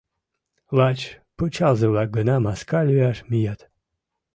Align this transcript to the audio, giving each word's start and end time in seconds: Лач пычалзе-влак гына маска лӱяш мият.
Лач 0.77 0.99
пычалзе-влак 1.37 2.09
гына 2.17 2.35
маска 2.45 2.79
лӱяш 2.87 3.17
мият. 3.29 3.59